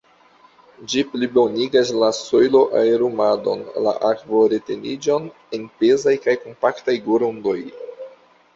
Ĝi 0.91 1.01
plibonigas 1.09 1.91
la 2.03 2.09
sojlo-aerumadon 2.19 3.61
kaj 3.75 3.93
akvo-reteniĝon 4.11 5.29
en 5.59 5.69
pezaj 5.83 6.17
kaj 6.27 6.39
kompaktaj 6.49 6.99
grundoj. 7.09 7.59